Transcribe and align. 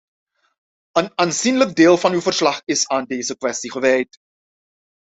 Een 0.91 1.11
aanzienlijk 1.17 1.75
deel 1.75 1.97
van 1.97 2.11
uw 2.13 2.21
verslag 2.21 2.61
is 2.65 2.87
aan 2.87 3.05
deze 3.05 3.37
kwestie 3.37 3.71
gewijd. 3.71 4.17